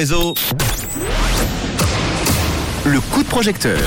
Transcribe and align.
Réseau. 0.00 0.32
Le 2.86 3.00
coup 3.00 3.24
de 3.24 3.28
projecteur. 3.28 3.80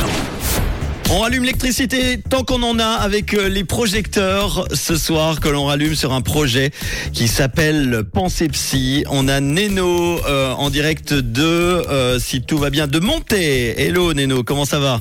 On 1.10 1.19
rallume 1.19 1.44
l'électricité 1.44 2.19
tant 2.30 2.44
qu'on 2.44 2.64
en 2.64 2.80
a 2.80 2.84
avec 2.84 3.34
euh, 3.34 3.48
les 3.48 3.64
projecteurs 3.64 4.68
ce 4.74 4.97
soir 4.97 5.39
que 5.39 5.47
l'on 5.47 5.68
rallume 5.68 5.96
sur 5.96 6.12
un 6.12 6.20
projet 6.20 6.71
qui 7.13 7.29
s'appelle 7.29 8.04
Pensée 8.04 8.50
Psy. 8.50 9.05
On 9.10 9.29
a 9.29 9.39
Neno 9.39 10.20
euh, 10.28 10.52
en 10.52 10.70
direct 10.70 11.13
de, 11.13 11.46
euh, 11.46 12.20
si 12.20 12.41
tout 12.41 12.57
va 12.57 12.71
bien, 12.71 12.88
de 12.88 13.00
Monté. 13.00 13.82
Hello 13.82 14.14
Neno, 14.14 14.43
comment 14.43 14.66
ça 14.66 14.80
va? 14.80 15.00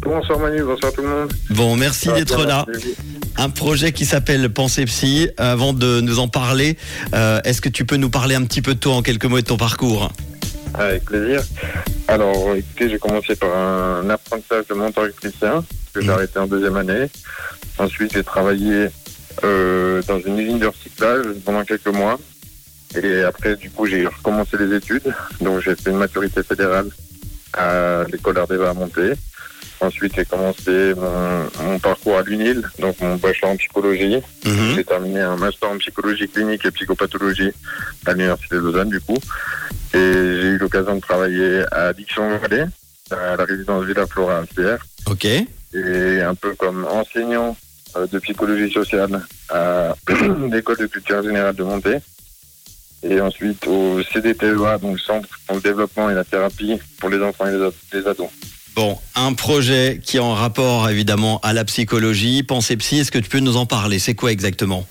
Bonsoir 0.00 0.38
Manu, 0.38 0.64
bonsoir 0.64 0.92
tout 0.92 1.00
le 1.00 1.08
monde. 1.08 1.32
Bon, 1.48 1.76
merci 1.76 2.08
d'être 2.12 2.44
là. 2.44 2.66
merci. 2.68 2.94
Un 3.38 3.50
projet 3.50 3.92
qui 3.92 4.04
s'appelle 4.04 4.48
Pensée 4.50 4.84
Psy. 4.84 5.28
Avant 5.36 5.72
de 5.72 6.00
nous 6.00 6.18
en 6.18 6.28
parler, 6.28 6.76
euh, 7.14 7.40
est-ce 7.44 7.60
que 7.60 7.68
tu 7.68 7.84
peux 7.84 7.96
nous 7.96 8.10
parler 8.10 8.34
un 8.34 8.44
petit 8.44 8.62
peu 8.62 8.74
de 8.74 8.78
toi 8.78 8.94
en 8.94 9.02
quelques 9.02 9.24
mots 9.24 9.38
et 9.38 9.42
de 9.42 9.46
ton 9.46 9.56
parcours 9.56 10.12
Avec 10.74 11.04
plaisir. 11.06 11.42
Alors, 12.08 12.54
écoutez, 12.54 12.88
j'ai 12.90 12.98
commencé 12.98 13.34
par 13.34 13.54
un 13.56 14.08
apprentissage 14.10 14.66
de 14.68 14.74
monteur 14.74 15.04
électricien 15.04 15.64
que 15.92 16.00
j'ai 16.00 16.08
Mhm. 16.08 16.14
arrêté 16.14 16.38
en 16.38 16.46
deuxième 16.46 16.76
année. 16.76 17.06
Ensuite, 17.78 18.12
j'ai 18.12 18.24
travaillé 18.24 18.88
euh, 19.44 20.02
dans 20.06 20.20
une 20.20 20.38
usine 20.38 20.58
de 20.58 20.66
recyclage 20.66 21.24
pendant 21.44 21.64
quelques 21.64 21.86
mois. 21.86 22.20
Et 23.02 23.22
après, 23.22 23.56
du 23.56 23.70
coup, 23.70 23.86
j'ai 23.86 24.06
recommencé 24.06 24.58
les 24.58 24.76
études. 24.76 25.12
Donc, 25.40 25.60
j'ai 25.64 25.74
fait 25.74 25.88
une 25.90 25.96
maturité 25.96 26.42
fédérale 26.42 26.88
à 27.54 28.04
l'école 28.12 28.36
Ardeva 28.38 28.70
à 28.70 28.74
Monté. 28.74 29.12
Ensuite, 29.82 30.14
j'ai 30.14 30.24
commencé 30.24 30.94
mon, 30.96 31.48
mon 31.64 31.78
parcours 31.80 32.16
à 32.16 32.22
l'UNIL, 32.22 32.62
donc 32.78 33.00
mon 33.00 33.16
bachelor 33.16 33.50
en 33.50 33.56
psychologie. 33.56 34.20
Mhm. 34.46 34.74
J'ai 34.76 34.84
terminé 34.84 35.20
un 35.20 35.34
master 35.36 35.70
en 35.70 35.78
psychologie 35.78 36.28
clinique 36.28 36.64
et 36.64 36.70
psychopathologie 36.70 37.50
à 38.06 38.12
l'Université 38.12 38.54
de 38.54 38.60
Lausanne, 38.60 38.90
du 38.90 39.00
coup. 39.00 39.16
Et 39.94 39.98
j'ai 39.98 40.48
eu 40.48 40.58
l'occasion 40.58 40.94
de 40.94 41.00
travailler 41.00 41.64
à 41.72 41.88
Addiction 41.88 42.38
Valley, 42.38 42.64
à 43.10 43.36
la 43.36 43.44
résidence 43.44 43.84
Villa 43.84 44.06
Flora 44.06 44.38
à 44.38 44.44
Sierre, 44.54 44.78
Ok. 45.10 45.24
et 45.24 46.20
un 46.22 46.34
peu 46.36 46.54
comme 46.54 46.84
enseignant 46.84 47.56
euh, 47.96 48.06
de 48.06 48.18
psychologie 48.20 48.72
sociale 48.72 49.20
à 49.48 49.94
l'école 50.52 50.76
de 50.78 50.86
culture 50.86 51.22
générale 51.24 51.56
de 51.56 51.64
Monté. 51.64 51.96
Et 53.02 53.20
ensuite 53.20 53.66
au 53.66 54.00
CDTEA, 54.00 54.78
donc 54.80 55.00
Centre 55.00 55.28
pour 55.48 55.56
le 55.56 55.62
développement 55.62 56.08
et 56.08 56.14
la 56.14 56.22
thérapie 56.22 56.78
pour 57.00 57.10
les 57.10 57.20
enfants 57.20 57.46
et 57.48 57.96
les 57.96 58.06
ados. 58.06 58.28
Bon, 58.74 58.98
un 59.14 59.34
projet 59.34 60.00
qui 60.02 60.16
est 60.16 60.20
en 60.20 60.34
rapport 60.34 60.88
évidemment 60.88 61.40
à 61.42 61.52
la 61.52 61.64
psychologie, 61.64 62.42
pensée 62.42 62.76
psy, 62.78 63.00
est-ce 63.00 63.10
que 63.12 63.18
tu 63.18 63.28
peux 63.28 63.40
nous 63.40 63.56
en 63.58 63.66
parler? 63.66 63.98
C'est 63.98 64.14
quoi 64.14 64.32
exactement? 64.32 64.86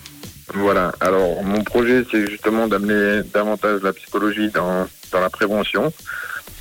Voilà. 0.53 0.91
Alors, 0.99 1.43
mon 1.43 1.63
projet, 1.63 2.03
c'est 2.11 2.29
justement 2.29 2.67
d'amener 2.67 3.23
davantage 3.33 3.81
la 3.81 3.93
psychologie 3.93 4.49
dans, 4.49 4.87
dans 5.11 5.19
la 5.19 5.29
prévention. 5.29 5.91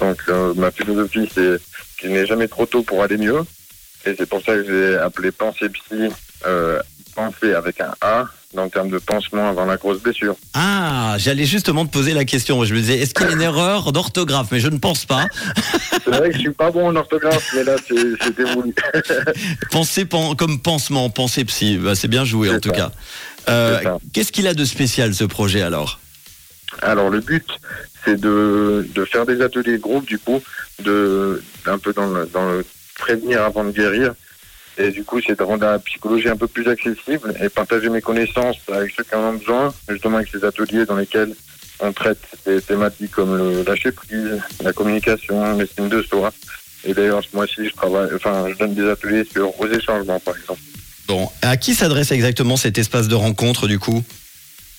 Donc, 0.01 0.19
euh, 0.29 0.55
ma 0.55 0.71
philosophie, 0.71 1.29
c'est 1.35 1.59
qu'il 1.99 2.13
n'est 2.13 2.27
jamais 2.27 2.49
trop 2.49 2.65
tôt 2.65 2.83
pour 2.83 3.03
aller 3.03 3.19
mieux. 3.19 3.41
Et 4.07 4.15
c'est 4.17 4.27
pour 4.27 4.41
ça 4.41 4.55
que 4.55 4.65
j'ai 4.65 4.97
appelé 4.97 5.31
Pensée 5.31 5.69
Psy, 5.69 6.09
euh, 6.47 6.81
penser 7.15 7.53
avec 7.53 7.81
un 7.83 7.93
A, 8.01 8.25
dans 8.55 8.65
le 8.65 8.71
terme 8.71 8.91
de 8.91 8.99
pansement 8.99 9.49
avant 9.49 9.65
la 9.65 9.77
grosse 9.77 10.01
blessure. 10.01 10.35
Ah, 10.55 11.15
j'allais 11.19 11.45
justement 11.45 11.87
te 11.87 11.93
poser 11.93 12.15
la 12.15 12.25
question. 12.25 12.65
Je 12.65 12.75
me 12.75 12.81
disais, 12.81 12.99
est-ce 12.99 13.15
qu'il 13.15 13.27
y 13.27 13.31
a 13.31 13.33
une 13.33 13.41
erreur 13.43 13.93
d'orthographe? 13.93 14.49
Mais 14.51 14.59
je 14.61 14.69
ne 14.69 14.79
pense 14.79 15.05
pas. 15.05 15.27
C'est 16.05 16.11
vrai 16.11 16.31
que 16.31 16.35
je 16.35 16.41
suis 16.41 16.51
pas 16.53 16.71
bon 16.71 16.89
en 16.89 16.97
orthographe, 16.97 17.49
mais 17.55 17.63
là, 17.65 17.77
c'était 17.87 18.55
voulu. 18.55 18.75
Penser 19.71 20.05
pen- 20.05 20.35
comme 20.37 20.61
pansement, 20.61 21.11
pensée 21.11 21.45
psy, 21.45 21.77
bah, 21.79 21.95
c'est 21.95 22.09
bien 22.09 22.25
joué 22.25 22.51
en 22.51 22.59
tout 22.59 22.71
cas. 22.73 22.91
Euh. 23.49 23.81
Qu'est-ce 24.13 24.33
qu'il 24.33 24.47
a 24.47 24.55
de 24.55 24.65
spécial 24.65 25.15
ce 25.15 25.25
projet 25.25 25.63
alors? 25.63 26.01
Alors 26.83 27.11
le 27.11 27.21
but, 27.21 27.47
c'est 28.05 28.21
de, 28.21 28.89
de 28.95 29.05
faire 29.05 29.27
des 29.27 29.43
ateliers 29.43 29.73
de 29.77 29.83
groupe, 29.83 30.07
du 30.07 30.19
coup, 30.19 30.41
de 30.83 31.43
un 31.67 31.79
peu 31.79 31.93
dans 31.93 32.07
le, 32.07 32.27
dans 32.33 32.49
le 32.51 32.65
prévenir 32.99 33.43
avant 33.43 33.65
de 33.65 33.71
guérir. 33.71 34.15
Et 34.81 34.91
du 34.91 35.05
coup, 35.05 35.21
c'est 35.21 35.39
de 35.39 35.43
rendre 35.43 35.67
la 35.67 35.79
psychologie 35.79 36.29
un 36.29 36.37
peu 36.37 36.47
plus 36.47 36.67
accessible 36.67 37.35
et 37.43 37.51
partager 37.51 37.91
mes 37.91 38.01
connaissances 38.01 38.57
avec 38.73 38.93
ceux 38.97 39.05
qui 39.05 39.15
en 39.15 39.21
ont 39.21 39.35
besoin, 39.35 39.75
justement 39.91 40.17
avec 40.17 40.29
ces 40.29 40.43
ateliers 40.43 40.87
dans 40.87 40.97
lesquels 40.97 41.35
on 41.81 41.93
traite 41.93 42.23
des 42.47 42.63
thématiques 42.63 43.11
comme 43.11 43.37
le 43.37 43.63
lâcher 43.63 43.93
prise, 43.93 44.41
la 44.63 44.73
communication, 44.73 45.57
l'estime 45.59 45.91
de 45.91 46.01
soi. 46.03 46.31
Et 46.85 46.95
d'ailleurs, 46.95 47.23
ce 47.23 47.37
mois-ci, 47.37 47.69
je 47.69 47.75
travaille, 47.75 48.09
enfin, 48.15 48.47
je 48.51 48.57
donne 48.57 48.75
des 48.75 48.89
ateliers 48.89 49.25
sur 49.31 49.59
oser 49.61 49.81
changement, 49.81 50.19
par 50.19 50.35
exemple. 50.35 50.61
Bon, 51.07 51.29
à 51.43 51.59
qui 51.59 51.75
s'adresse 51.75 52.11
exactement 52.13 52.57
cet 52.57 52.79
espace 52.79 53.09
de 53.09 53.15
rencontre 53.15 53.67
du 53.67 53.79
coup? 53.79 54.03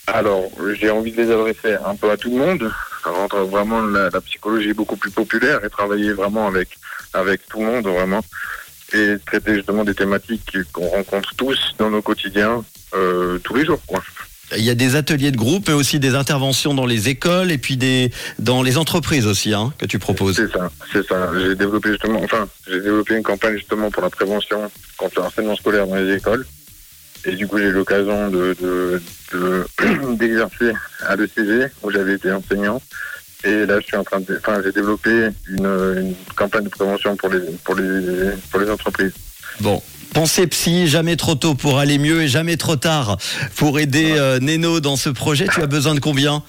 Alors, 0.07 0.49
j'ai 0.79 0.89
envie 0.89 1.11
de 1.11 1.21
les 1.21 1.31
adresser 1.31 1.75
un 1.85 1.95
peu 1.95 2.09
à 2.09 2.17
tout 2.17 2.31
le 2.31 2.37
monde, 2.37 2.71
rendre 3.03 3.43
vraiment 3.43 3.81
la, 3.81 4.09
la 4.09 4.21
psychologie 4.21 4.73
beaucoup 4.73 4.95
plus 4.95 5.11
populaire 5.11 5.63
et 5.63 5.69
travailler 5.69 6.13
vraiment 6.13 6.47
avec, 6.47 6.69
avec 7.13 7.47
tout 7.47 7.59
le 7.59 7.65
monde, 7.67 7.85
vraiment, 7.85 8.21
et 8.93 9.15
traiter 9.25 9.55
justement 9.55 9.83
des 9.83 9.93
thématiques 9.95 10.57
qu'on 10.73 10.87
rencontre 10.87 11.33
tous 11.35 11.73
dans 11.77 11.89
nos 11.89 12.01
quotidiens, 12.01 12.63
euh, 12.93 13.37
tous 13.39 13.55
les 13.55 13.65
jours, 13.65 13.79
quoi. 13.87 14.01
Il 14.57 14.65
y 14.65 14.69
a 14.69 14.75
des 14.75 14.97
ateliers 14.97 15.31
de 15.31 15.37
groupe, 15.37 15.69
mais 15.69 15.73
aussi 15.73 15.97
des 15.97 16.13
interventions 16.13 16.73
dans 16.73 16.85
les 16.85 17.07
écoles 17.07 17.51
et 17.53 17.57
puis 17.57 17.77
des 17.77 18.11
dans 18.37 18.63
les 18.63 18.77
entreprises 18.77 19.25
aussi 19.25 19.53
hein, 19.53 19.71
que 19.77 19.85
tu 19.85 19.97
proposes. 19.97 20.35
C'est 20.35 20.51
ça, 20.51 20.69
c'est 20.91 21.07
ça. 21.07 21.31
J'ai 21.39 21.55
développé 21.55 21.91
justement, 21.91 22.19
enfin, 22.21 22.49
j'ai 22.67 22.81
développé 22.81 23.15
une 23.15 23.23
campagne 23.23 23.55
justement 23.55 23.89
pour 23.89 24.03
la 24.03 24.09
prévention 24.09 24.69
contre 24.97 25.19
le 25.19 25.25
harcèlement 25.25 25.55
scolaire 25.55 25.87
dans 25.87 25.95
les 25.95 26.15
écoles. 26.17 26.45
Et 27.23 27.35
du 27.37 27.47
coup, 27.47 27.59
j'ai 27.59 27.65
eu 27.67 27.71
l'occasion 27.71 28.29
de, 28.29 28.53
de, 28.61 29.01
de- 29.31 29.67
d'exercer 30.17 30.73
à 31.07 31.15
l'ECG, 31.15 31.67
où 31.83 31.91
j'avais 31.91 32.15
été 32.15 32.29
enseignant. 32.31 32.81
Et 33.43 33.65
là, 33.65 33.79
je 33.79 33.85
suis 33.85 33.97
en 33.97 34.03
train 34.03 34.19
de, 34.19 34.37
enfin, 34.37 34.61
j'ai 34.63 34.71
développé 34.71 35.29
une, 35.47 35.65
une 35.65 36.15
campagne 36.35 36.63
de 36.63 36.69
prévention 36.69 37.15
pour 37.15 37.29
les, 37.29 37.39
pour 37.63 37.75
les, 37.75 38.31
pour 38.49 38.59
les 38.59 38.69
entreprises. 38.69 39.13
Bon. 39.59 39.81
Pensez 40.13 40.45
psy, 40.47 40.87
jamais 40.87 41.15
trop 41.15 41.35
tôt 41.35 41.55
pour 41.55 41.79
aller 41.79 41.97
mieux 41.97 42.23
et 42.23 42.27
jamais 42.27 42.57
trop 42.57 42.75
tard 42.75 43.17
pour 43.55 43.79
aider 43.79 44.13
euh, 44.17 44.39
Neno 44.39 44.81
dans 44.81 44.97
ce 44.97 45.09
projet. 45.09 45.47
Tu 45.47 45.61
as 45.61 45.67
besoin 45.67 45.95
de 45.95 46.01
combien? 46.01 46.43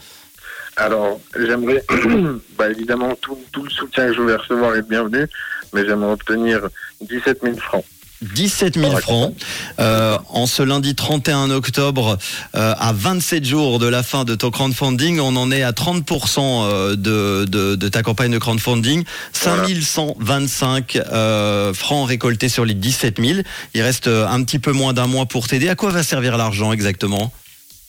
Alors, 0.76 1.20
j'aimerais, 1.38 1.84
bah, 2.58 2.70
évidemment, 2.70 3.14
tout, 3.20 3.38
tout 3.52 3.62
le 3.62 3.70
soutien 3.70 4.08
que 4.08 4.14
je 4.14 4.22
vais 4.22 4.34
recevoir 4.34 4.74
est 4.74 4.82
bienvenu, 4.82 5.28
mais 5.72 5.86
j'aimerais 5.86 6.12
obtenir 6.12 6.60
17 7.02 7.38
000 7.42 7.56
francs. 7.58 7.84
17 8.22 8.78
000 8.78 8.92
Ouais, 8.92 9.00
francs 9.00 9.34
euh, 9.80 10.18
en 10.28 10.46
ce 10.46 10.62
lundi 10.62 10.94
31 10.94 11.50
octobre 11.50 12.18
euh, 12.54 12.74
à 12.78 12.92
27 12.92 13.44
jours 13.44 13.78
de 13.78 13.86
la 13.86 14.02
fin 14.02 14.24
de 14.24 14.34
ton 14.34 14.50
crowdfunding. 14.50 15.20
On 15.20 15.36
en 15.36 15.50
est 15.50 15.62
à 15.62 15.72
30% 15.72 16.40
euh, 16.40 16.96
de, 16.96 17.44
de, 17.44 17.76
de 17.76 17.88
ta 17.88 18.02
campagne 18.02 18.32
de 18.32 18.38
crowdfunding. 18.38 19.04
5125 19.32 20.96
euh, 20.96 21.74
francs 21.74 22.08
récoltés 22.08 22.48
sur 22.48 22.64
les 22.64 22.74
17 22.74 23.20
000. 23.20 23.40
Il 23.74 23.82
reste 23.82 24.08
un 24.08 24.42
petit 24.44 24.58
peu 24.58 24.72
moins 24.72 24.92
d'un 24.92 25.06
mois 25.06 25.26
pour 25.26 25.46
t'aider. 25.46 25.68
À 25.68 25.74
quoi 25.74 25.90
va 25.90 26.02
servir 26.02 26.36
l'argent 26.36 26.72
exactement? 26.72 27.32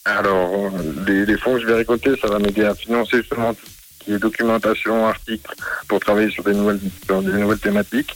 Alors, 0.04 0.70
les, 1.06 1.24
les 1.24 1.38
fonds 1.38 1.54
que 1.54 1.60
je 1.60 1.66
vais 1.66 1.76
récolter, 1.76 2.10
ça 2.20 2.28
va 2.28 2.38
m'aider 2.38 2.64
à 2.64 2.74
financer 2.74 3.18
justement 3.18 3.54
tout 3.54 3.64
ce 3.64 4.04
qui 4.04 4.12
est 4.12 4.18
documentation, 4.18 5.06
articles, 5.06 5.54
pour 5.88 5.98
travailler 6.00 6.30
sur 6.30 6.44
des 6.44 6.52
nouvelles, 6.52 6.80
sur 7.06 7.22
des 7.22 7.32
nouvelles 7.32 7.58
thématiques. 7.58 8.14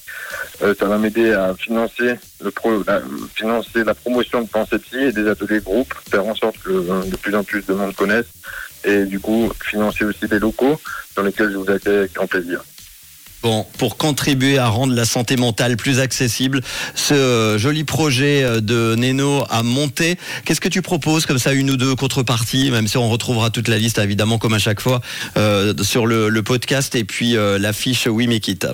Euh, 0.62 0.74
ça 0.78 0.86
va 0.86 0.98
m'aider 0.98 1.32
à 1.32 1.54
financer, 1.54 2.14
le 2.42 2.50
pro, 2.50 2.82
la, 2.86 3.00
financer 3.34 3.84
la 3.84 3.94
promotion 3.94 4.42
de 4.42 4.48
Pensée 4.48 4.78
Psy 4.78 4.96
et 4.96 5.12
des 5.12 5.28
ateliers 5.28 5.60
de 5.60 5.64
groupe, 5.64 5.94
faire 6.10 6.26
en 6.26 6.34
sorte 6.34 6.58
que 6.58 6.70
euh, 6.70 7.04
de 7.04 7.16
plus 7.16 7.34
en 7.34 7.44
plus 7.44 7.64
de 7.64 7.74
monde 7.74 7.94
connaisse. 7.94 8.26
Et 8.84 9.04
du 9.04 9.20
coup, 9.20 9.50
financer 9.62 10.04
aussi 10.04 10.26
des 10.26 10.38
locaux 10.38 10.80
dans 11.16 11.22
lesquels 11.22 11.50
je 11.52 11.56
vous 11.56 11.70
accueille 11.70 11.98
avec 11.98 12.12
grand 12.12 12.26
plaisir. 12.26 12.62
Bon, 13.42 13.64
pour 13.78 13.96
contribuer 13.96 14.58
à 14.58 14.66
rendre 14.66 14.94
la 14.94 15.04
santé 15.04 15.36
mentale 15.36 15.76
plus 15.76 16.00
accessible, 16.00 16.60
ce 16.96 17.14
euh, 17.14 17.58
joli 17.58 17.84
projet 17.84 18.42
euh, 18.42 18.60
de 18.60 18.96
Neno 18.96 19.44
a 19.48 19.62
monté. 19.62 20.18
Qu'est-ce 20.44 20.60
que 20.60 20.68
tu 20.68 20.82
proposes 20.82 21.24
comme 21.24 21.38
ça, 21.38 21.52
une 21.52 21.70
ou 21.70 21.76
deux 21.76 21.94
contreparties, 21.94 22.72
même 22.72 22.88
si 22.88 22.96
on 22.96 23.08
retrouvera 23.08 23.50
toute 23.50 23.68
la 23.68 23.78
liste 23.78 23.98
évidemment 23.98 24.38
comme 24.38 24.54
à 24.54 24.58
chaque 24.58 24.80
fois 24.80 25.00
euh, 25.36 25.72
sur 25.82 26.06
le, 26.06 26.28
le 26.30 26.42
podcast 26.42 26.96
et 26.96 27.04
puis 27.04 27.36
euh, 27.36 27.58
la 27.58 27.72
fiche 27.72 28.08
We 28.08 28.26
Make 28.26 28.48
It. 28.48 28.66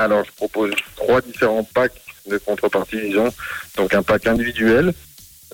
Alors, 0.00 0.24
je 0.24 0.32
propose 0.32 0.72
trois 0.96 1.20
différents 1.20 1.62
packs 1.74 2.00
de 2.28 2.38
contrepartie, 2.38 3.00
disons. 3.00 3.28
Donc, 3.76 3.92
un 3.94 4.02
pack 4.02 4.26
individuel 4.26 4.92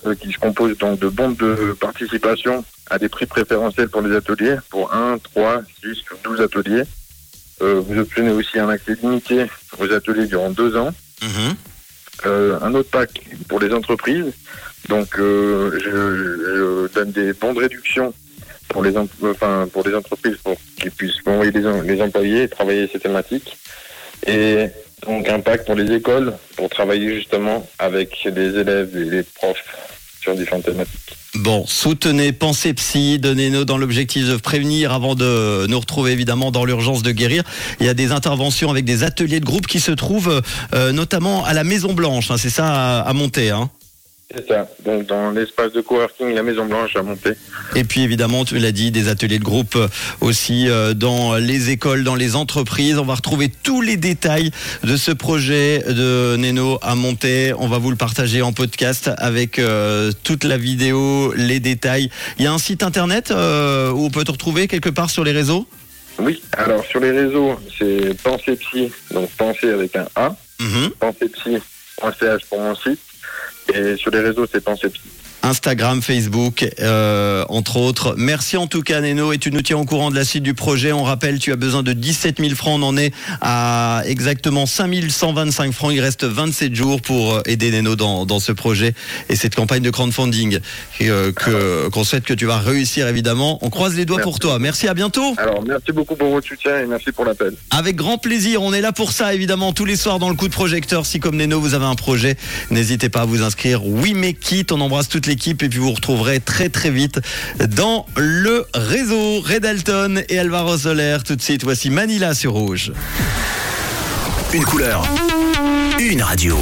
euh, 0.05 0.15
qui 0.15 0.31
se 0.31 0.37
compose 0.37 0.77
donc 0.77 0.99
de 0.99 1.09
bons 1.09 1.31
de 1.31 1.75
participation 1.79 2.63
à 2.89 2.97
des 2.97 3.09
prix 3.09 3.25
préférentiels 3.25 3.89
pour 3.89 4.01
les 4.01 4.15
ateliers, 4.15 4.55
pour 4.69 4.93
1, 4.93 5.17
3, 5.17 5.61
6 5.81 5.89
ou 6.11 6.15
12 6.23 6.41
ateliers. 6.41 6.83
Euh, 7.61 7.81
vous 7.85 7.97
obtenez 7.99 8.31
aussi 8.31 8.57
un 8.59 8.69
accès 8.69 8.95
limité 9.01 9.47
aux 9.79 9.91
ateliers 9.91 10.27
durant 10.27 10.49
deux 10.51 10.77
ans. 10.77 10.93
Mhm. 11.21 11.55
Euh, 12.25 12.57
un 12.61 12.73
autre 12.73 12.89
pack 12.89 13.21
pour 13.49 13.59
les 13.59 13.73
entreprises. 13.73 14.31
Donc, 14.87 15.19
euh, 15.19 15.77
je, 15.83 16.87
je 16.89 16.93
donne 16.93 17.11
des 17.11 17.33
bons 17.33 17.53
de 17.53 17.59
réduction 17.59 18.13
pour 18.69 18.83
les, 18.83 18.95
em- 18.97 19.07
enfin, 19.23 19.67
pour 19.73 19.85
les 19.87 19.93
entreprises 19.95 20.37
pour 20.43 20.55
qu'ils 20.79 20.91
puissent 20.91 21.19
envoyer 21.25 21.51
les, 21.51 21.63
les 21.83 22.01
employés 22.01 22.43
et 22.43 22.47
travailler 22.47 22.87
ces 22.91 22.99
thématiques. 22.99 23.57
Et 24.25 24.67
donc, 25.05 25.29
un 25.29 25.39
pack 25.39 25.65
pour 25.65 25.75
les 25.75 25.93
écoles 25.93 26.33
pour 26.55 26.69
travailler 26.69 27.15
justement 27.15 27.67
avec 27.77 28.23
les 28.25 28.57
élèves 28.57 28.95
et 28.95 29.05
les 29.05 29.23
profs 29.23 29.63
sur 30.21 30.35
différentes 30.35 30.65
thématiques. 30.65 31.17
Bon, 31.35 31.65
soutenez 31.67 32.31
Pensez 32.31 32.73
Psy, 32.73 33.19
donnez-nous 33.19 33.63
dans 33.63 33.77
l'objectif 33.77 34.27
de 34.27 34.37
prévenir 34.37 34.91
avant 34.91 35.13
de 35.13 35.67
nous 35.67 35.79
retrouver 35.79 36.11
évidemment 36.11 36.51
dans 36.51 36.65
l'urgence 36.65 37.03
de 37.03 37.11
guérir. 37.11 37.43
Il 37.79 37.85
y 37.85 37.89
a 37.89 37.93
des 37.93 38.11
interventions 38.11 38.71
avec 38.71 38.85
des 38.85 39.03
ateliers 39.03 39.39
de 39.39 39.45
groupe 39.45 39.67
qui 39.67 39.79
se 39.79 39.91
trouvent 39.91 40.41
euh, 40.73 40.91
notamment 40.91 41.45
à 41.45 41.53
la 41.53 41.63
Maison 41.63 41.93
Blanche. 41.93 42.31
Hein, 42.31 42.37
c'est 42.37 42.49
ça 42.49 43.01
à, 43.01 43.13
monter. 43.13 43.51
Hein. 43.51 43.69
C'est 44.35 44.45
ça, 44.45 44.67
donc 44.83 45.05
dans 45.05 45.31
l'espace 45.31 45.71
de 45.71 45.79
coworking, 45.79 46.33
la 46.33 46.43
Maison 46.43 46.65
Blanche 46.65 46.97
à 46.97 47.01
monter. 47.01 47.31
Et 47.75 47.85
puis 47.85 48.01
évidemment, 48.01 48.43
tu 48.43 48.59
l'as 48.59 48.73
dit, 48.73 48.91
des 48.91 49.07
ateliers 49.07 49.39
de 49.39 49.43
groupe 49.45 49.77
euh, 49.77 49.87
aussi 50.19 50.67
euh, 50.67 50.93
dans 50.93 51.35
les 51.35 51.69
écoles, 51.69 52.03
dans 52.03 52.15
les 52.15 52.35
entreprises. 52.35 52.97
On 52.97 53.05
va 53.05 53.15
retrouver 53.15 53.49
tous 53.63 53.81
les 53.81 53.95
détails 53.95 54.51
de 54.83 54.97
ce 54.97 55.11
projet 55.11 55.81
de 55.87 56.35
Neno 56.35 56.77
à 56.81 56.95
monter. 56.95 57.53
On 57.57 57.69
va 57.69 57.77
vous 57.77 57.89
le 57.89 57.95
partager 57.95 58.41
en 58.41 58.51
podcast 58.51 59.09
avec 59.17 59.59
euh, 59.59 60.11
toute 60.25 60.43
la 60.43 60.57
vidéo, 60.57 61.31
les 61.37 61.61
détails. 61.61 62.09
Il 62.37 62.43
y 62.43 62.47
a 62.47 62.51
un 62.51 62.57
site 62.57 62.83
internet 62.83 63.31
où 63.31 63.33
on 63.33 64.09
peut 64.09 64.25
te 64.25 64.31
retrouver 64.31 64.67
quelque 64.67 64.89
part 64.89 65.09
sur 65.09 65.23
les 65.23 65.31
réseaux? 65.31 65.65
Oui, 66.19 66.41
alors 66.51 66.83
sur 66.83 66.99
les 66.99 67.11
réseaux, 67.11 67.57
c'est 67.79 68.21
Pensée 68.21 68.57
Psy, 68.57 68.91
donc 69.11 69.29
Pensée 69.37 69.69
avec 69.69 69.95
un 69.95 70.07
A. 70.15 70.35
Mm 70.59 70.87
pour 72.49 72.59
mon 72.59 72.75
site. 72.75 72.99
Et 73.77 73.95
sur 73.95 74.11
les 74.11 74.21
réseaux, 74.21 74.45
c'est 74.51 74.63
Pensée 74.63 74.89
Instagram, 75.43 76.01
Facebook, 76.01 76.67
euh, 76.79 77.45
entre 77.49 77.77
autres. 77.77 78.15
Merci 78.17 78.57
en 78.57 78.67
tout 78.67 78.81
cas, 78.81 79.01
Neno, 79.01 79.33
et 79.33 79.37
tu 79.37 79.51
nous 79.51 79.61
tiens 79.61 79.77
au 79.77 79.85
courant 79.85 80.09
de 80.11 80.15
la 80.15 80.25
suite 80.25 80.43
du 80.43 80.53
projet. 80.53 80.91
On 80.91 81.03
rappelle, 81.03 81.39
tu 81.39 81.51
as 81.51 81.55
besoin 81.55 81.83
de 81.83 81.93
17 81.93 82.39
000 82.39 82.55
francs. 82.55 82.79
On 82.81 82.83
en 82.83 82.97
est 82.97 83.13
à 83.41 84.01
exactement 84.05 84.65
5 84.65 85.09
125 85.09 85.73
francs. 85.73 85.91
Il 85.93 86.01
reste 86.01 86.23
27 86.23 86.75
jours 86.75 87.01
pour 87.01 87.35
euh, 87.35 87.41
aider 87.45 87.71
Neno 87.71 87.95
dans, 87.95 88.25
dans 88.25 88.39
ce 88.39 88.51
projet 88.51 88.93
et 89.29 89.35
cette 89.35 89.55
campagne 89.55 89.83
de 89.83 89.89
crowdfunding 89.89 90.59
euh, 91.01 91.31
que 91.31 91.89
qu'on 91.89 92.03
souhaite 92.03 92.23
que 92.23 92.33
tu 92.33 92.45
vas 92.45 92.57
réussir 92.57 93.07
évidemment. 93.07 93.59
On 93.61 93.69
croise 93.69 93.95
les 93.95 94.05
doigts 94.05 94.21
pour 94.21 94.39
toi. 94.39 94.59
Merci, 94.59 94.87
à 94.87 94.93
bientôt. 94.93 95.35
Alors, 95.37 95.63
merci 95.63 95.91
beaucoup 95.91 96.15
pour 96.15 96.29
votre 96.29 96.47
soutien 96.47 96.79
et 96.79 96.85
merci 96.85 97.11
pour 97.11 97.25
l'appel. 97.25 97.53
Avec 97.71 97.95
grand 97.95 98.17
plaisir. 98.17 98.61
On 98.63 98.73
est 98.73 98.81
là 98.81 98.91
pour 98.91 99.11
ça, 99.11 99.33
évidemment, 99.33 99.73
tous 99.73 99.85
les 99.85 99.95
soirs 99.95 100.19
dans 100.19 100.29
le 100.29 100.35
coup 100.35 100.47
de 100.47 100.53
projecteur. 100.53 101.05
Si 101.05 101.19
comme 101.19 101.35
Neno, 101.37 101.59
vous 101.59 101.73
avez 101.73 101.85
un 101.85 101.95
projet, 101.95 102.37
n'hésitez 102.71 103.09
pas 103.09 103.21
à 103.21 103.25
vous 103.25 103.43
inscrire. 103.43 103.85
Oui, 103.85 104.13
mais 104.15 104.33
quitte. 104.33 104.71
On 104.71 104.81
embrasse 104.81 105.09
toute 105.09 105.26
l'équipe 105.27 105.61
et 105.61 105.69
puis 105.69 105.79
vous 105.79 105.91
retrouverez 105.91 106.39
très 106.39 106.69
très 106.69 106.89
vite 106.89 107.19
dans 107.59 108.05
le 108.15 108.65
réseau 108.73 109.41
Redalton 109.41 110.23
et 110.29 110.39
Alvaro 110.39 110.77
Soler. 110.77 111.17
Tout 111.25 111.35
de 111.35 111.41
suite, 111.41 111.63
voici 111.63 111.89
Manila 111.89 112.33
sur 112.33 112.53
Rouge. 112.53 112.91
Une 114.53 114.63
couleur, 114.63 115.03
une 115.99 116.21
radio. 116.21 116.57